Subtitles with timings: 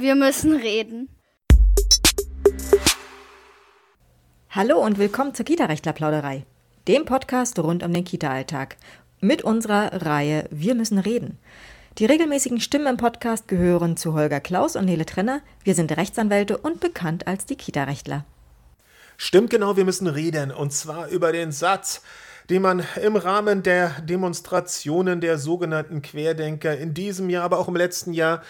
[0.00, 1.10] Wir müssen reden.
[4.48, 6.46] Hallo und willkommen zur Kita-Rechtler-Plauderei,
[6.88, 8.78] dem Podcast rund um den Kita-Alltag.
[9.20, 11.36] Mit unserer Reihe Wir müssen reden.
[11.98, 15.42] Die regelmäßigen Stimmen im Podcast gehören zu Holger Klaus und Nele Trenner.
[15.64, 18.24] Wir sind Rechtsanwälte und bekannt als die Kita-Rechtler.
[19.18, 20.50] Stimmt genau, wir müssen reden.
[20.50, 22.00] Und zwar über den Satz,
[22.48, 27.76] den man im Rahmen der Demonstrationen der sogenannten Querdenker in diesem Jahr, aber auch im
[27.76, 28.42] letzten Jahr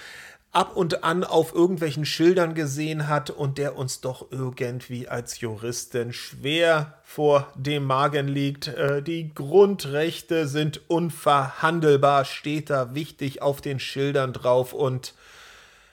[0.52, 6.12] ab und an auf irgendwelchen Schildern gesehen hat und der uns doch irgendwie als Juristen
[6.12, 8.68] schwer vor dem Magen liegt.
[8.68, 15.14] Äh, die Grundrechte sind unverhandelbar, steht da wichtig auf den Schildern drauf und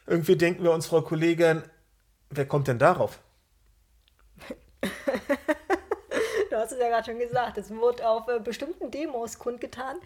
[0.07, 1.61] irgendwie denken wir uns, Frau Kollegin,
[2.29, 3.19] wer kommt denn darauf?
[6.57, 9.97] du hast es ja gerade schon gesagt, es wurde auf äh, bestimmten Demos kundgetan.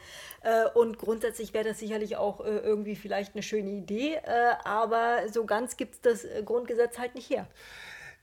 [0.42, 5.20] Äh, und grundsätzlich wäre das sicherlich auch äh, irgendwie vielleicht eine schöne Idee, äh, aber
[5.32, 7.48] so ganz gibt es das äh, Grundgesetz halt nicht her.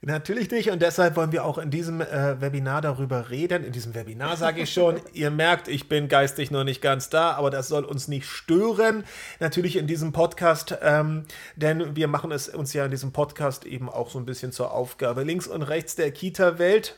[0.00, 3.64] Natürlich nicht und deshalb wollen wir auch in diesem äh, Webinar darüber reden.
[3.64, 7.32] In diesem Webinar sage ich schon, ihr merkt, ich bin geistig noch nicht ganz da,
[7.32, 9.04] aber das soll uns nicht stören.
[9.40, 11.24] Natürlich in diesem Podcast, ähm,
[11.56, 14.70] denn wir machen es uns ja in diesem Podcast eben auch so ein bisschen zur
[14.70, 16.96] Aufgabe, links und rechts der Kita-Welt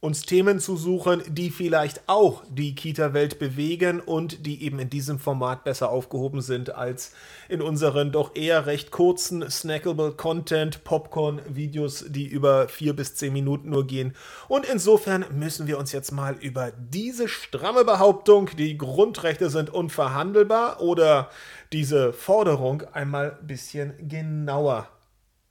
[0.00, 5.18] uns Themen zu suchen, die vielleicht auch die Kita-Welt bewegen und die eben in diesem
[5.18, 7.12] Format besser aufgehoben sind als
[7.48, 13.70] in unseren doch eher recht kurzen snackable Content Popcorn-Videos, die über vier bis zehn Minuten
[13.70, 14.14] nur gehen.
[14.48, 20.82] Und insofern müssen wir uns jetzt mal über diese stramme Behauptung, die Grundrechte sind unverhandelbar
[20.82, 21.30] oder
[21.72, 24.88] diese Forderung einmal ein bisschen genauer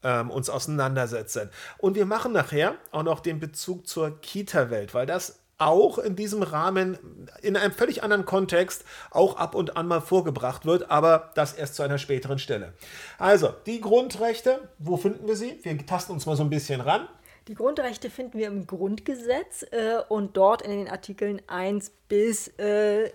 [0.05, 1.49] ähm, uns auseinandersetzen.
[1.79, 6.43] Und wir machen nachher auch noch den Bezug zur Kita-Welt, weil das auch in diesem
[6.43, 6.97] Rahmen
[7.41, 11.75] in einem völlig anderen Kontext auch ab und an mal vorgebracht wird, aber das erst
[11.75, 12.73] zu einer späteren Stelle.
[13.17, 15.59] Also, die Grundrechte, wo finden wir sie?
[15.63, 17.07] Wir tasten uns mal so ein bisschen ran.
[17.47, 23.11] Die Grundrechte finden wir im Grundgesetz äh, und dort in den Artikeln 1 bis äh,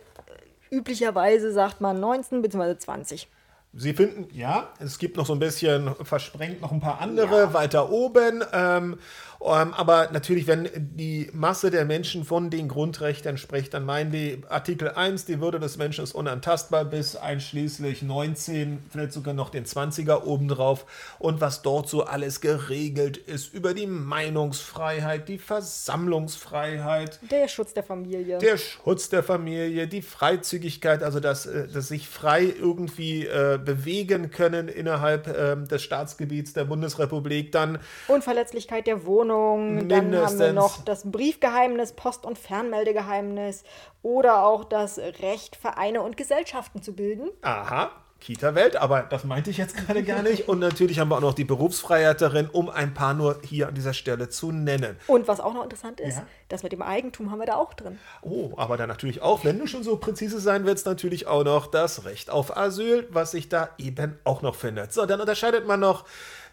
[0.71, 2.79] üblicherweise sagt man 19 bzw.
[2.79, 3.29] 20.
[3.73, 7.55] Sie finden, ja, es gibt noch so ein bisschen versprengt noch ein paar andere ja.
[7.55, 8.43] weiter oben.
[8.53, 8.99] Ähm,
[9.43, 14.43] ähm, aber natürlich, wenn die Masse der Menschen von den Grundrechten spricht, dann meinen die
[14.51, 19.65] Artikel 1, die Würde des Menschen ist unantastbar bis einschließlich 19, vielleicht sogar noch den
[19.65, 20.85] 20er obendrauf.
[21.19, 27.19] Und was dort so alles geregelt ist über die Meinungsfreiheit, die Versammlungsfreiheit.
[27.31, 28.39] Der Schutz der Familie.
[28.39, 34.31] Der Schutz der Familie, die Freizügigkeit, also dass, äh, dass sich frei irgendwie äh, bewegen
[34.31, 37.53] können innerhalb äh, des Staatsgebiets der Bundesrepublik.
[37.53, 39.30] Dann Unverletzlichkeit der Wohnung.
[39.31, 39.89] Wohnung.
[39.89, 43.65] Dann haben wir noch das Briefgeheimnis, Post- und Fernmeldegeheimnis
[44.03, 47.31] oder auch das Recht, Vereine und Gesellschaften zu bilden.
[47.43, 47.91] Aha.
[48.21, 50.47] Kita-Welt, aber das meinte ich jetzt gerade gar nicht.
[50.47, 53.75] Und natürlich haben wir auch noch die Berufsfreiheit darin, um ein paar nur hier an
[53.75, 54.97] dieser Stelle zu nennen.
[55.07, 56.27] Und was auch noch interessant ist, ja.
[56.51, 57.99] das mit dem Eigentum haben wir da auch drin.
[58.21, 61.67] Oh, aber dann natürlich auch, wenn du schon so präzise sein willst, natürlich auch noch
[61.67, 64.93] das Recht auf Asyl, was sich da eben auch noch findet.
[64.93, 66.05] So, dann unterscheidet man noch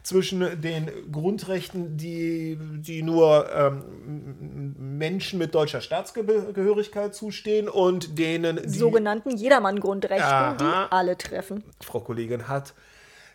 [0.07, 8.69] zwischen den Grundrechten, die, die nur ähm, Menschen mit deutscher Staatsgehörigkeit zustehen und denen die
[8.69, 11.61] sogenannten Jedermann-Grundrechten, die alle treffen.
[11.83, 12.73] Frau Kollegin hat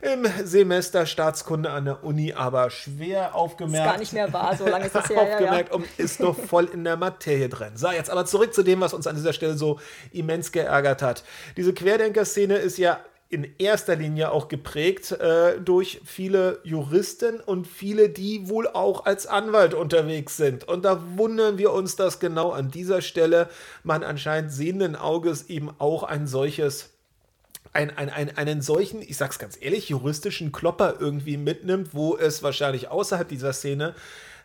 [0.00, 3.86] im Semester Staatskunde an der Uni aber schwer aufgemerkt.
[3.86, 5.20] Ist gar nicht mehr wahr, so lange ist das her.
[5.20, 5.84] aufgemerkt ja, ja.
[5.84, 7.76] und ist doch voll in der Materie drin.
[7.76, 9.78] So, jetzt aber zurück zu dem, was uns an dieser Stelle so
[10.10, 11.22] immens geärgert hat.
[11.58, 12.98] Diese Querdenker-Szene ist ja
[13.32, 19.26] in erster Linie auch geprägt äh, durch viele Juristen und viele, die wohl auch als
[19.26, 20.68] Anwalt unterwegs sind.
[20.68, 23.48] Und da wundern wir uns, dass genau an dieser Stelle
[23.84, 26.90] man anscheinend sehenden Auges eben auch ein solches
[27.74, 32.42] ein, ein, ein, einen solchen, ich sag's ganz ehrlich, juristischen Klopper irgendwie mitnimmt, wo es
[32.42, 33.94] wahrscheinlich außerhalb dieser Szene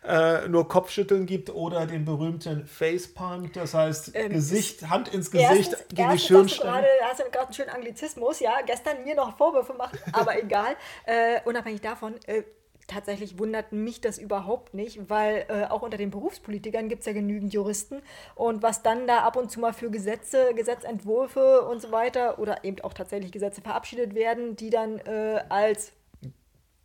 [0.06, 5.50] äh, nur Kopfschütteln gibt oder den berühmten Facepalm, das heißt ähm, Gesicht, Hand ins Gesicht
[5.50, 6.86] erstens, gegen erstens die Schirnsteine.
[7.00, 10.76] Du hast du gerade einen schönen Anglizismus, ja, gestern mir noch Vorwürfe machen, aber egal.
[11.04, 12.42] Äh, unabhängig davon, äh,
[12.88, 17.12] tatsächlich wundert mich das überhaupt nicht, weil äh, auch unter den Berufspolitikern gibt es ja
[17.12, 18.02] genügend Juristen.
[18.34, 22.64] Und was dann da ab und zu mal für Gesetze, Gesetzentwürfe und so weiter oder
[22.64, 25.92] eben auch tatsächlich Gesetze verabschiedet werden, die dann äh, als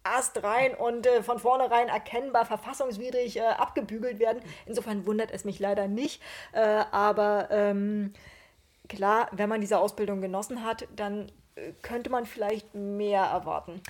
[0.03, 4.41] Ast rein und äh, von vornherein erkennbar verfassungswidrig äh, abgebügelt werden.
[4.65, 6.21] Insofern wundert es mich leider nicht.
[6.51, 8.13] Äh, aber ähm,
[8.89, 13.81] klar, wenn man diese Ausbildung genossen hat, dann äh, könnte man vielleicht mehr erwarten.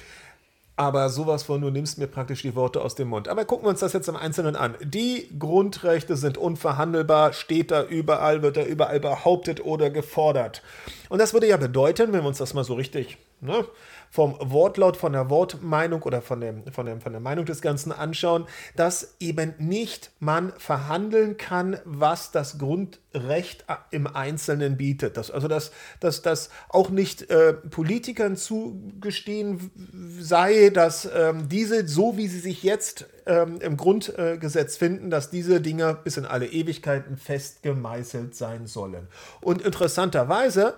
[0.75, 3.27] Aber sowas von, du nimmst mir praktisch die Worte aus dem Mund.
[3.27, 4.75] Aber gucken wir uns das jetzt im Einzelnen an.
[4.81, 10.63] Die Grundrechte sind unverhandelbar, steht da überall, wird da überall behauptet oder gefordert.
[11.09, 13.65] Und das würde ja bedeuten, wenn wir uns das mal so richtig ne,
[14.09, 17.91] vom Wortlaut, von der Wortmeinung oder von, dem, von, dem, von der Meinung des Ganzen
[17.91, 18.45] anschauen,
[18.75, 25.17] dass eben nicht man verhandeln kann, was das Grundrecht im Einzelnen bietet.
[25.17, 29.71] Das, also dass, dass das auch nicht äh, Politikern zugestehen
[30.19, 35.59] sei, dass ähm, diese, so wie sie sich jetzt ähm, im Grundgesetz finden, dass diese
[35.59, 39.07] Dinge bis in alle Ewigkeiten fest gemeißelt sein sollen.
[39.41, 40.77] Und interessanterweise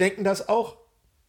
[0.00, 0.76] denken das auch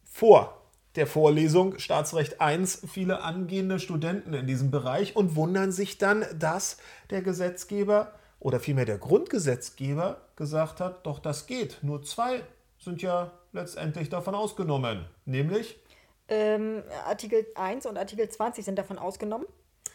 [0.04, 0.65] vor
[0.96, 6.78] der Vorlesung Staatsrecht 1 viele angehende Studenten in diesem Bereich und wundern sich dann, dass
[7.10, 11.78] der Gesetzgeber oder vielmehr der Grundgesetzgeber gesagt hat, doch das geht.
[11.82, 12.42] Nur zwei
[12.78, 15.78] sind ja letztendlich davon ausgenommen, nämlich
[16.28, 19.46] ähm, Artikel 1 und Artikel 20 sind davon ausgenommen.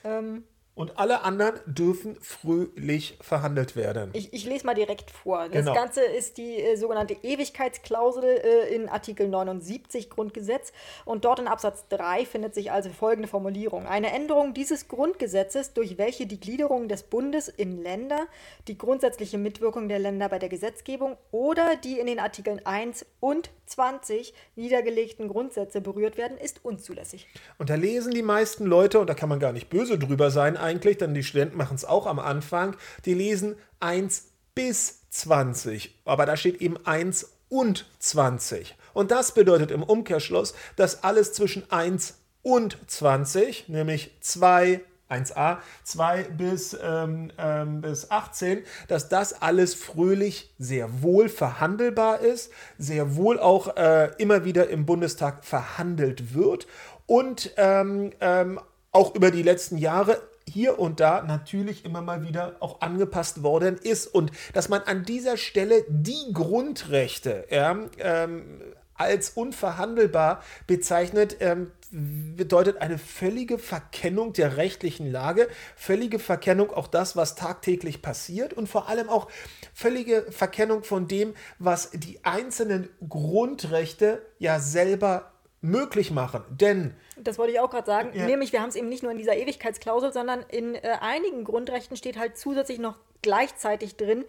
[0.04, 4.09] Ähm, und alle anderen dürfen fröhlich verhandelt werden.
[4.13, 5.47] Ich, ich lese mal direkt vor.
[5.50, 5.73] Das Genau.
[5.73, 10.71] Ganze ist die äh, sogenannte Ewigkeitsklausel äh, in Artikel 79 Grundgesetz
[11.06, 13.85] und dort in Absatz 3 findet sich also folgende Formulierung.
[13.85, 18.27] Eine Änderung dieses Grundgesetzes, durch welche die Gliederung des Bundes in Länder,
[18.68, 23.50] die grundsätzliche Mitwirkung der Länder bei der Gesetzgebung oder die in den Artikeln 1 und
[23.65, 27.27] 20 niedergelegten Grundsätze berührt werden, ist unzulässig.
[27.57, 30.57] Und da lesen die meisten Leute, und da kann man gar nicht böse drüber sein
[30.62, 32.75] eigentlich, denn die Studenten machen es auch am Anfang,
[33.06, 36.02] die lesen 1 bis 20.
[36.06, 38.75] Aber da steht eben 1 und 20.
[38.94, 44.81] Und das bedeutet im Umkehrschluss, dass alles zwischen 1 und 20, nämlich 2,
[45.12, 52.52] 1a, 2 bis, ähm, ähm, bis 18, dass das alles fröhlich sehr wohl verhandelbar ist,
[52.78, 56.68] sehr wohl auch äh, immer wieder im Bundestag verhandelt wird
[57.06, 58.60] und ähm, ähm,
[58.92, 63.78] auch über die letzten Jahre hier und da natürlich immer mal wieder auch angepasst worden
[63.78, 64.08] ist.
[64.08, 68.62] Und dass man an dieser Stelle die Grundrechte ja, ähm,
[68.96, 77.18] als unverhandelbar bezeichnet, ähm, bedeutet eine völlige Verkennung der rechtlichen Lage, völlige Verkennung auch das,
[77.18, 79.28] was tagtäglich passiert und vor allem auch
[79.74, 85.31] völlige Verkennung von dem, was die einzelnen Grundrechte ja selber
[85.62, 86.44] möglich machen.
[86.50, 88.12] Denn Das wollte ich auch gerade sagen.
[88.13, 88.25] Ja.
[88.25, 91.96] Nämlich, wir haben es eben nicht nur in dieser Ewigkeitsklausel, sondern in äh, einigen Grundrechten
[91.96, 94.25] steht halt zusätzlich noch gleichzeitig drin,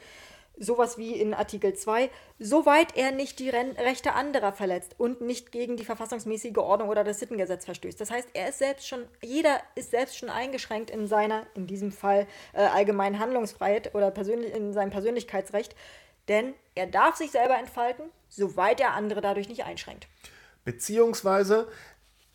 [0.58, 5.50] sowas wie in Artikel 2, soweit er nicht die Ren Rechte anderer verletzt und nicht
[5.50, 7.98] gegen die verfassungsmäßige Ordnung oder das Sittengesetz verstößt.
[7.98, 11.90] Das heißt, er ist selbst schon, jeder ist selbst schon eingeschränkt in seiner, in diesem
[11.90, 15.74] Fall äh, allgemeinen Handlungsfreiheit oder persönlich, in seinem Persönlichkeitsrecht,
[16.28, 20.06] denn er darf sich selber entfalten, soweit er andere dadurch nicht einschränkt.
[20.64, 21.66] Beziehungsweise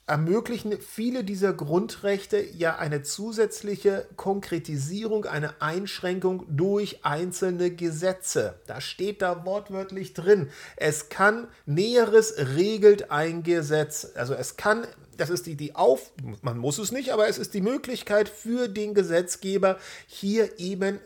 [0.07, 8.61] ermöglichen viele dieser Grundrechte ja eine zusätzliche Konkretisierung, eine Einschränkung durch einzelne Gesetze.
[8.67, 10.49] Da steht da wortwörtlich drin.
[10.77, 14.07] Es kann Näheres regelt ein Gesetz.
[14.15, 16.11] Also es kann das ist die, die Auf,
[16.41, 20.99] man muss es nicht, aber es ist die Möglichkeit für den Gesetzgeber, hier eben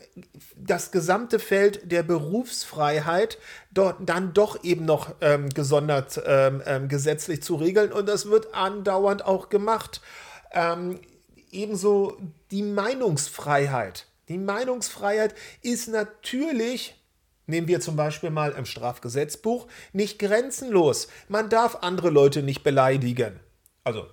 [0.56, 3.38] das gesamte Feld der Berufsfreiheit
[3.72, 7.92] dort dann doch eben noch ähm, gesondert ähm, ähm, gesetzlich zu regeln.
[7.92, 10.02] Und das wird andauernd auch gemacht.
[10.52, 11.00] Ähm,
[11.52, 12.18] ebenso
[12.52, 14.08] die Meinungsfreiheit.
[14.28, 16.96] Die Meinungsfreiheit ist natürlich
[17.48, 21.10] Nehmen wir zum Beispiel mal im Strafgesetzbuch nicht grenzenlos.
[21.28, 23.42] Man darf andere Leute nicht beleidigen.
[23.84, 24.08] Also,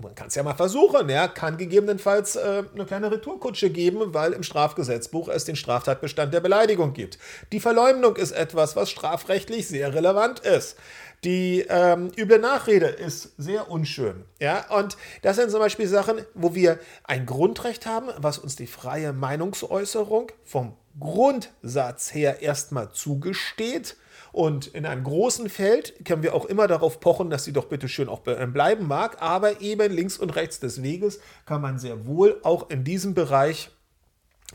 [0.00, 4.32] man kann es ja mal versuchen, ja, kann gegebenenfalls äh, eine kleine Retourkutsche geben, weil
[4.32, 7.18] im Strafgesetzbuch es den Straftatbestand der Beleidigung gibt.
[7.52, 10.76] Die Verleumdung ist etwas, was strafrechtlich sehr relevant ist.
[11.24, 14.24] Die ähm, üble Nachrede ist sehr unschön.
[14.38, 14.66] Ja?
[14.70, 19.12] Und das sind zum Beispiel Sachen, wo wir ein Grundrecht haben, was uns die freie
[19.12, 23.96] Meinungsäußerung vom Grundsatz her erstmal zugesteht.
[24.32, 27.88] Und in einem großen Feld können wir auch immer darauf pochen, dass sie doch bitte
[27.88, 29.22] schön auch be- bleiben mag.
[29.22, 33.70] Aber eben links und rechts des Weges kann man sehr wohl auch in diesem Bereich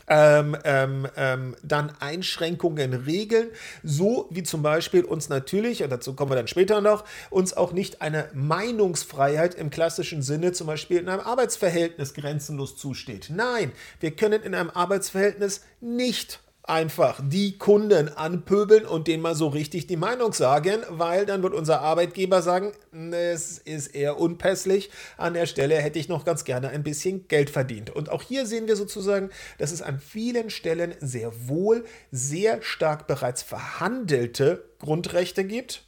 [0.08, 3.48] ähm, ähm, ähm, dann Einschränkungen regeln,
[3.84, 7.72] so wie zum Beispiel uns natürlich, und dazu kommen wir dann später noch, uns auch
[7.72, 13.30] nicht eine Meinungsfreiheit im klassischen Sinne zum Beispiel in einem Arbeitsverhältnis grenzenlos zusteht.
[13.32, 19.48] Nein, wir können in einem Arbeitsverhältnis nicht einfach die Kunden anpöbeln und denen mal so
[19.48, 22.72] richtig die Meinung sagen, weil dann wird unser Arbeitgeber sagen,
[23.12, 27.50] es ist eher unpässlich, an der Stelle hätte ich noch ganz gerne ein bisschen Geld
[27.50, 27.90] verdient.
[27.90, 33.06] Und auch hier sehen wir sozusagen, dass es an vielen Stellen sehr wohl sehr stark
[33.06, 35.84] bereits verhandelte Grundrechte gibt.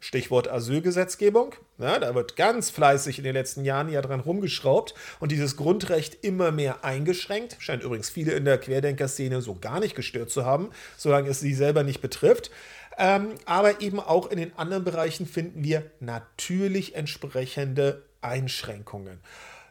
[0.00, 1.54] Stichwort Asylgesetzgebung.
[1.80, 6.22] Ja, da wird ganz fleißig in den letzten Jahren ja dran rumgeschraubt und dieses Grundrecht
[6.22, 7.56] immer mehr eingeschränkt.
[7.58, 11.54] Scheint übrigens viele in der Querdenker-Szene so gar nicht gestört zu haben, solange es sie
[11.54, 12.50] selber nicht betrifft.
[12.98, 19.20] Ähm, aber eben auch in den anderen Bereichen finden wir natürlich entsprechende Einschränkungen.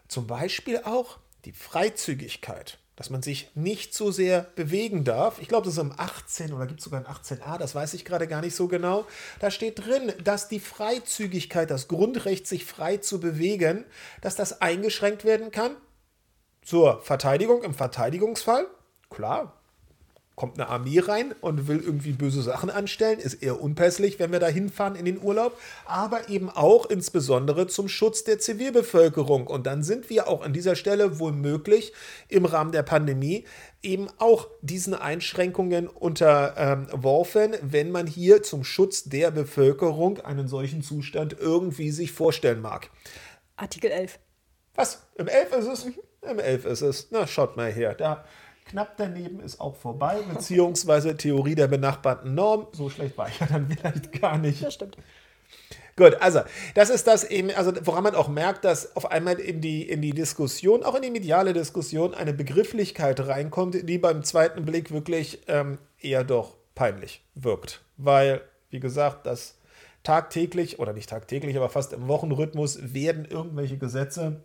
[0.07, 5.39] Zum Beispiel auch die Freizügigkeit dass man sich nicht so sehr bewegen darf.
[5.41, 8.03] Ich glaube, das ist im 18 oder gibt es sogar ein 18a, das weiß ich
[8.03, 9.06] gerade gar nicht so genau.
[9.39, 13.86] Da steht drin, dass die Freizügigkeit, das Grundrecht, sich frei zu bewegen,
[14.20, 15.77] dass das eingeschränkt werden kann
[16.62, 18.68] zur Verteidigung im Verteidigungsfall.
[19.10, 19.58] Klar,
[20.39, 24.39] kommt eine Armee rein und will irgendwie böse Sachen anstellen, ist eher unpässlich, wenn wir
[24.39, 29.48] da hinfahren in den Urlaub, aber eben auch insbesondere zum Schutz der Zivilbevölkerung.
[29.48, 31.91] Und dann sind wir auch an dieser Stelle womöglich
[32.29, 33.43] im Rahmen der Pandemie
[33.81, 41.36] eben auch diesen Einschränkungen unterworfen, wenn man hier zum Schutz der Bevölkerung einen solchen Zustand
[41.38, 42.89] irgendwie sich vorstellen mag.
[43.58, 44.19] Artikel 11.
[44.75, 45.05] Was?
[45.15, 45.86] Im 11 ist es?
[46.22, 47.08] Im 11 ist es.
[47.12, 47.93] Na, schaut mal her.
[47.93, 48.24] Da
[48.69, 52.67] Knapp daneben ist auch vorbei, beziehungsweise Theorie der benachbarten Norm.
[52.71, 54.63] So schlecht war ich ja dann vielleicht gar nicht.
[54.63, 54.97] Das stimmt.
[55.95, 56.41] Gut, also
[56.75, 60.01] das ist das eben, also woran man auch merkt, dass auf einmal in die, in
[60.01, 65.41] die Diskussion, auch in die mediale Diskussion, eine Begrifflichkeit reinkommt, die beim zweiten Blick wirklich
[65.47, 67.81] ähm, eher doch peinlich wirkt.
[67.97, 69.57] Weil, wie gesagt, das
[70.03, 74.41] tagtäglich, oder nicht tagtäglich, aber fast im Wochenrhythmus werden irgendwelche Gesetze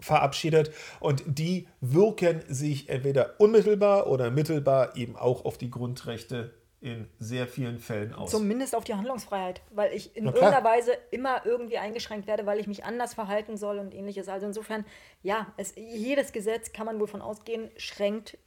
[0.00, 7.08] verabschiedet und die wirken sich entweder unmittelbar oder mittelbar eben auch auf die Grundrechte in
[7.18, 8.30] sehr vielen Fällen aus.
[8.30, 12.66] Zumindest auf die Handlungsfreiheit, weil ich in irgendeiner Weise immer irgendwie eingeschränkt werde, weil ich
[12.66, 14.28] mich anders verhalten soll und ähnliches.
[14.28, 14.84] Also insofern,
[15.22, 18.38] ja, es, jedes Gesetz kann man wohl von ausgehen, schränkt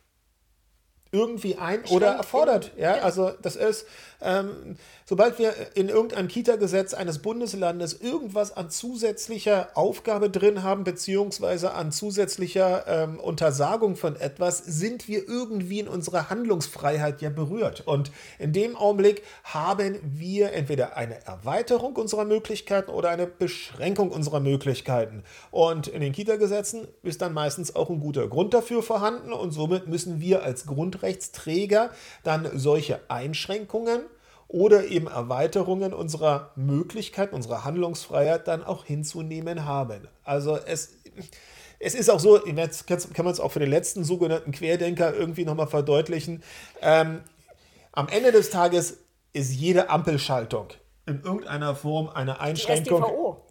[1.12, 2.72] irgendwie ein oder erfordert.
[2.78, 3.88] Ja, also das ist,
[4.22, 4.76] ähm,
[5.06, 11.92] sobald wir in irgendeinem Kita-Gesetz eines Bundeslandes irgendwas an zusätzlicher Aufgabe drin haben, beziehungsweise an
[11.92, 17.88] zusätzlicher ähm, Untersagung von etwas, sind wir irgendwie in unserer Handlungsfreiheit ja berührt.
[17.88, 24.42] Und in dem Augenblick haben wir entweder eine Erweiterung unserer Möglichkeiten oder eine Beschränkung unserer
[24.42, 25.24] Möglichkeiten.
[25.50, 29.88] Und in den Kita-Gesetzen ist dann meistens auch ein guter Grund dafür vorhanden und somit
[29.88, 30.68] müssen wir als
[31.00, 31.92] Grundrechtsträger
[32.24, 34.02] dann solche Einschränkungen
[34.48, 40.08] oder eben Erweiterungen unserer Möglichkeiten, unserer Handlungsfreiheit dann auch hinzunehmen haben.
[40.24, 40.96] Also es,
[41.80, 45.46] es ist auch so, jetzt kann man es auch für den letzten sogenannten Querdenker irgendwie
[45.46, 46.44] nochmal verdeutlichen,
[46.82, 47.22] ähm,
[47.92, 48.98] am Ende des Tages
[49.34, 50.68] ist jede Ampelschaltung
[51.10, 53.04] in irgendeiner Form eine Einschränkung.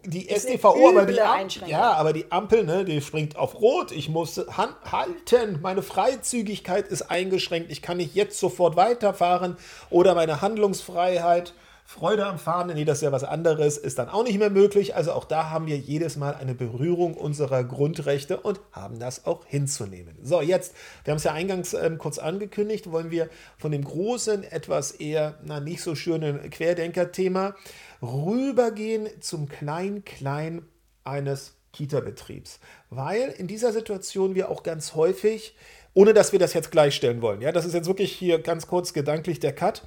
[0.05, 0.55] Die SDVO.
[0.75, 3.91] Die SDVO, aber die, Ampel, ja, aber die Ampel, ne, die springt auf Rot.
[3.91, 5.59] Ich muss halten.
[5.61, 7.71] Meine Freizügigkeit ist eingeschränkt.
[7.71, 9.57] Ich kann nicht jetzt sofort weiterfahren
[9.89, 11.53] oder meine Handlungsfreiheit
[11.91, 14.95] Freude am Fahren, nee, das ist ja was anderes, ist dann auch nicht mehr möglich.
[14.95, 19.43] Also auch da haben wir jedes Mal eine Berührung unserer Grundrechte und haben das auch
[19.47, 20.15] hinzunehmen.
[20.21, 23.27] So, jetzt, wir haben es ja eingangs ähm, kurz angekündigt, wollen wir
[23.57, 27.55] von dem großen, etwas eher, na, nicht so schönen Querdenker-Thema
[28.03, 30.61] rübergehen zum Klein-Klein
[31.03, 32.59] eines Kita-Betriebs.
[32.91, 35.55] Weil in dieser Situation wir auch ganz häufig,
[35.95, 38.93] ohne dass wir das jetzt gleichstellen wollen, ja, das ist jetzt wirklich hier ganz kurz
[38.93, 39.81] gedanklich der Cut,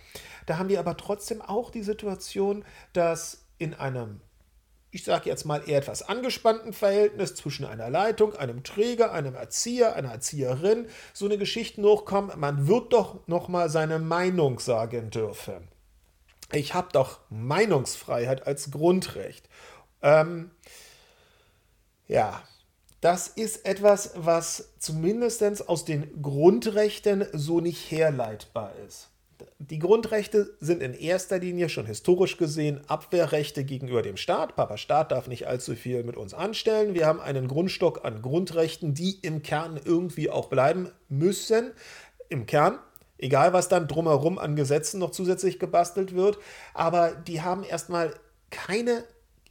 [0.47, 4.21] da haben wir aber trotzdem auch die Situation, dass in einem
[4.95, 9.97] ich sage jetzt mal eher etwas angespannten Verhältnis zwischen einer Leitung, einem Träger, einem Erzieher,
[9.97, 15.67] einer Erzieherin so eine Geschichte hochkommen, man wird doch noch mal seine Meinung sagen dürfen.
[16.53, 19.49] Ich habe doch Meinungsfreiheit als Grundrecht.
[20.03, 20.51] Ähm,
[22.07, 22.43] ja,
[23.01, 29.09] das ist etwas, was zumindest aus den Grundrechten so nicht herleitbar ist.
[29.59, 34.57] Die Grundrechte sind in erster Linie schon historisch gesehen Abwehrrechte gegenüber dem Staat.
[34.57, 36.95] Papa Staat darf nicht allzu viel mit uns anstellen.
[36.95, 41.73] Wir haben einen Grundstock an Grundrechten, die im Kern irgendwie auch bleiben müssen.
[42.29, 42.79] Im Kern,
[43.19, 46.39] egal was dann drumherum an Gesetzen noch zusätzlich gebastelt wird,
[46.75, 48.15] aber die haben erstmal
[48.51, 49.05] keine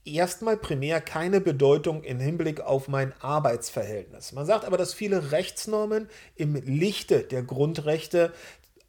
[0.05, 4.31] erstmal primär keine Bedeutung im Hinblick auf mein Arbeitsverhältnis.
[4.31, 8.33] Man sagt aber, dass viele Rechtsnormen im Lichte der Grundrechte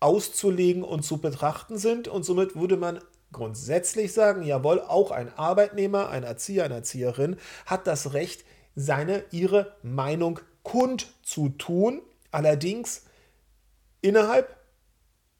[0.02, 2.08] auszulegen und zu betrachten sind.
[2.08, 7.86] Und somit würde man grundsätzlich sagen, jawohl, auch ein Arbeitnehmer, ein Erzieher, eine Erzieherin hat
[7.86, 8.44] das Recht,
[8.74, 13.02] seine, ihre Meinung kundzutun, allerdings
[14.00, 14.56] innerhalb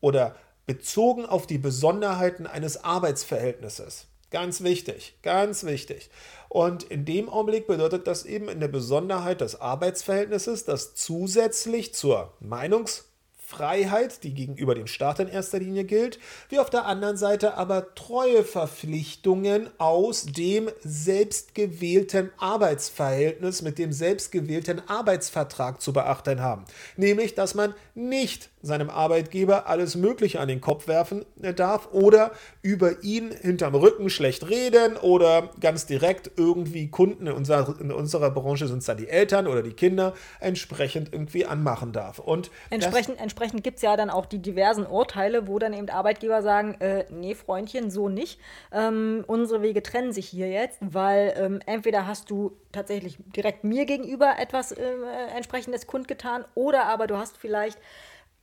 [0.01, 4.07] oder bezogen auf die Besonderheiten eines Arbeitsverhältnisses.
[4.31, 6.11] Ganz wichtig, ganz wichtig.
[6.49, 12.33] Und in dem Augenblick bedeutet das eben in der Besonderheit des Arbeitsverhältnisses, dass zusätzlich zur
[12.41, 13.05] Meinungs-
[13.53, 16.19] Freiheit, die gegenüber dem Staat in erster Linie gilt,
[16.49, 25.83] wie auf der anderen Seite aber Treueverpflichtungen aus dem selbstgewählten Arbeitsverhältnis mit dem selbstgewählten Arbeitsvertrag
[25.83, 26.65] zu beachten haben.
[26.97, 32.31] Nämlich, dass man nicht seinem Arbeitgeber alles Mögliche an den Kopf werfen darf oder
[32.63, 38.31] über ihn hinterm Rücken schlecht reden oder ganz direkt irgendwie Kunden in unserer, in unserer
[38.31, 42.19] Branche sind es dann die Eltern oder die Kinder entsprechend irgendwie anmachen darf.
[42.19, 46.43] Und entsprechend entsprechend gibt es ja dann auch die diversen Urteile, wo dann eben Arbeitgeber
[46.43, 48.41] sagen, äh, nee Freundchen, so nicht.
[48.73, 53.85] Ähm, unsere Wege trennen sich hier jetzt, weil ähm, entweder hast du tatsächlich direkt mir
[53.85, 54.95] gegenüber etwas äh,
[55.37, 57.79] entsprechendes kundgetan oder aber du hast vielleicht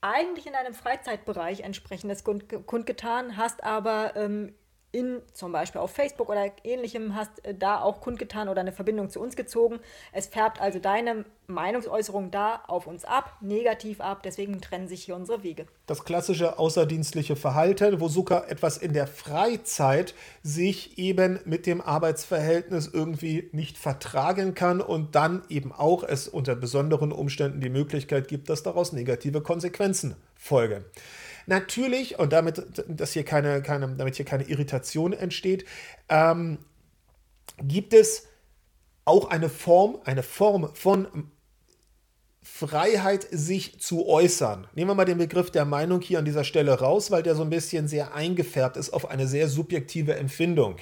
[0.01, 4.53] eigentlich in einem Freizeitbereich entsprechendes kundgetan, hast aber ähm,
[4.91, 9.09] in zum Beispiel auf Facebook oder ähnlichem hast äh, da auch kundgetan oder eine Verbindung
[9.09, 9.79] zu uns gezogen.
[10.11, 15.15] Es färbt also deine Meinungsäußerung da auf uns ab, negativ ab, deswegen trennen sich hier
[15.15, 15.65] unsere Wege.
[15.85, 22.89] Das klassische außerdienstliche Verhalten, wo sogar etwas in der Freizeit sich eben mit dem Arbeitsverhältnis
[22.91, 28.49] irgendwie nicht vertragen kann und dann eben auch es unter besonderen Umständen die Möglichkeit gibt,
[28.49, 30.85] dass daraus negative Konsequenzen folgen.
[31.49, 35.65] Natürlich, und damit, dass hier keine, keine, damit hier keine Irritation entsteht,
[36.07, 36.59] ähm,
[37.59, 38.27] gibt es
[39.03, 41.07] auch eine Form, eine Form von
[42.43, 44.67] Freiheit, sich zu äußern.
[44.75, 47.41] Nehmen wir mal den Begriff der Meinung hier an dieser Stelle raus, weil der so
[47.41, 50.77] ein bisschen sehr eingefärbt ist auf eine sehr subjektive Empfindung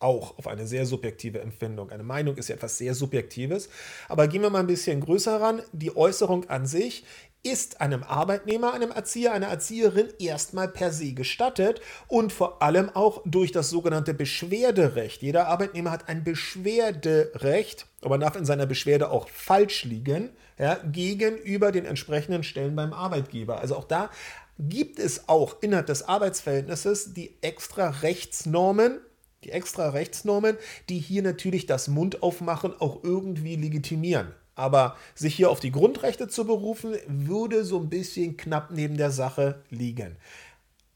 [0.00, 1.90] auch auf eine sehr subjektive Empfindung.
[1.90, 3.70] Eine Meinung ist ja etwas sehr Subjektives.
[4.06, 5.62] Aber gehen wir mal ein bisschen größer ran.
[5.72, 7.04] Die Äußerung an sich
[7.44, 13.22] ist einem Arbeitnehmer, einem Erzieher, einer Erzieherin erstmal per se gestattet und vor allem auch
[13.26, 15.22] durch das sogenannte Beschwerderecht.
[15.22, 21.70] Jeder Arbeitnehmer hat ein Beschwerderecht, aber darf in seiner Beschwerde auch falsch liegen, ja, gegenüber
[21.70, 23.60] den entsprechenden Stellen beim Arbeitgeber.
[23.60, 24.10] Also auch da
[24.58, 29.00] gibt es auch innerhalb des Arbeitsverhältnisses die extra Rechtsnormen,
[29.42, 30.56] die extra Rechtsnormen,
[30.88, 34.32] die hier natürlich das Mundaufmachen auch irgendwie legitimieren.
[34.56, 39.10] Aber sich hier auf die Grundrechte zu berufen, würde so ein bisschen knapp neben der
[39.10, 40.16] Sache liegen.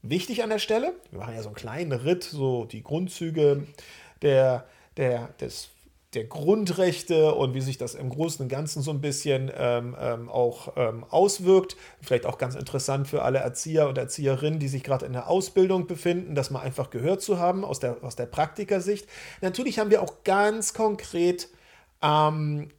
[0.01, 3.67] Wichtig an der Stelle, wir machen ja so einen kleinen Ritt, so die Grundzüge
[4.21, 5.71] der, der, des,
[6.13, 10.29] der Grundrechte und wie sich das im Großen und Ganzen so ein bisschen ähm, ähm,
[10.29, 11.75] auch ähm, auswirkt.
[12.01, 15.85] Vielleicht auch ganz interessant für alle Erzieher und Erzieherinnen, die sich gerade in der Ausbildung
[15.85, 19.05] befinden, das mal einfach gehört zu haben aus der, aus der Praktikersicht.
[19.41, 21.49] Natürlich haben wir auch ganz konkret
[22.01, 22.69] ähm,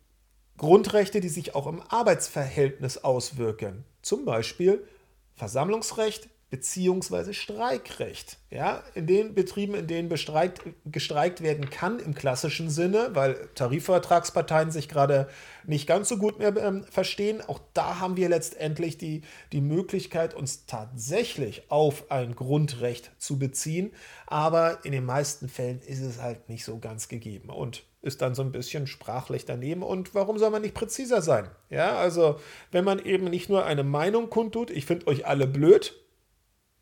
[0.60, 3.82] Grundrechte, die sich auch im Arbeitsverhältnis auswirken.
[4.02, 4.86] Zum Beispiel
[5.34, 7.32] Versammlungsrecht bzw.
[7.32, 8.36] Streikrecht.
[8.50, 14.70] Ja, in den Betrieben, in denen bestreikt, gestreikt werden kann im klassischen Sinne, weil Tarifvertragsparteien
[14.70, 15.30] sich gerade
[15.64, 20.34] nicht ganz so gut mehr ähm, verstehen, auch da haben wir letztendlich die, die Möglichkeit,
[20.34, 23.94] uns tatsächlich auf ein Grundrecht zu beziehen.
[24.26, 27.48] Aber in den meisten Fällen ist es halt nicht so ganz gegeben.
[27.48, 29.82] Und ist dann so ein bisschen sprachlich daneben.
[29.82, 31.48] Und warum soll man nicht präziser sein?
[31.68, 35.94] Ja, also wenn man eben nicht nur eine Meinung kundtut, ich finde euch alle blöd.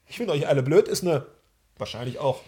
[0.07, 1.27] Ich finde euch alle blöd, ist eine
[1.77, 2.41] wahrscheinlich auch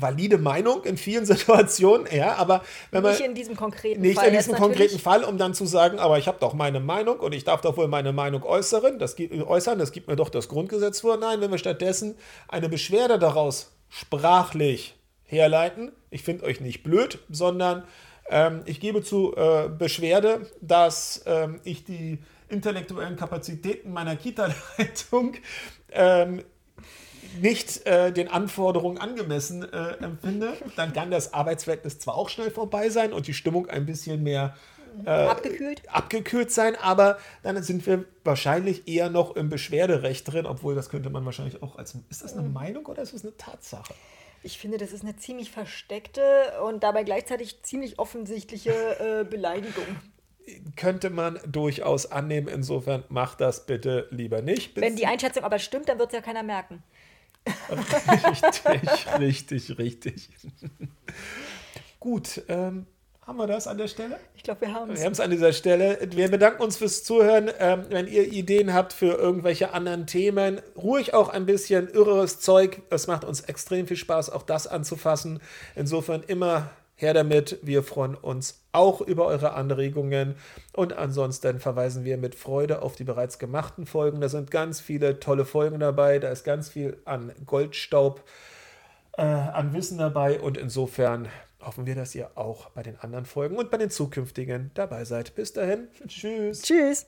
[0.00, 4.28] valide Meinung in vielen Situationen, ja, aber wenn man nicht in diesem konkreten nicht Fall
[4.28, 7.34] in diesem konkreten Fall, um dann zu sagen, aber ich habe doch meine Meinung und
[7.34, 11.00] ich darf doch wohl meine Meinung äußern, das äußern, das gibt mir doch das Grundgesetz
[11.00, 11.16] vor.
[11.16, 12.16] Nein, wenn wir stattdessen
[12.48, 15.92] eine Beschwerde daraus sprachlich herleiten.
[16.10, 17.84] Ich finde euch nicht blöd, sondern
[18.30, 22.18] ähm, ich gebe zu äh, Beschwerde, dass ähm, ich die
[22.48, 25.34] intellektuellen Kapazitäten meiner Kita-Leitung
[25.92, 26.42] ähm,
[27.40, 32.88] nicht äh, den Anforderungen angemessen äh, empfinde, dann kann das Arbeitsverhältnis zwar auch schnell vorbei
[32.88, 34.56] sein und die Stimmung ein bisschen mehr
[35.04, 35.82] äh, abgekühlt.
[35.88, 41.10] abgekühlt sein, aber dann sind wir wahrscheinlich eher noch im Beschwerderecht drin, obwohl das könnte
[41.10, 41.94] man wahrscheinlich auch als.
[42.10, 43.94] Ist das eine Meinung oder ist das eine Tatsache?
[44.42, 49.84] Ich finde, das ist eine ziemlich versteckte und dabei gleichzeitig ziemlich offensichtliche äh, Beleidigung.
[50.76, 52.48] Könnte man durchaus annehmen.
[52.48, 54.76] Insofern macht das bitte lieber nicht.
[54.76, 56.82] Wenn die Einschätzung aber stimmt, dann wird es ja keiner merken.
[59.18, 60.30] richtig, richtig, richtig.
[62.00, 62.86] Gut, ähm,
[63.28, 64.18] haben wir das an der Stelle?
[64.34, 65.00] Ich glaube, wir haben es.
[65.00, 65.98] Wir haben es an dieser Stelle.
[66.12, 67.50] Wir bedanken uns fürs Zuhören.
[67.58, 72.80] Ähm, wenn ihr Ideen habt für irgendwelche anderen Themen, ruhig auch ein bisschen irreres Zeug.
[72.88, 75.40] Es macht uns extrem viel Spaß, auch das anzufassen.
[75.76, 77.58] Insofern immer her damit.
[77.60, 80.34] Wir freuen uns auch über eure Anregungen.
[80.72, 84.22] Und ansonsten verweisen wir mit Freude auf die bereits gemachten Folgen.
[84.22, 86.18] Da sind ganz viele tolle Folgen dabei.
[86.18, 88.22] Da ist ganz viel an Goldstaub,
[89.18, 90.40] äh, an Wissen dabei.
[90.40, 91.28] Und insofern
[91.68, 95.34] hoffen wir, dass ihr auch bei den anderen Folgen und bei den zukünftigen dabei seid.
[95.34, 95.88] Bis dahin.
[96.08, 96.62] Tschüss.
[96.62, 97.06] Tschüss.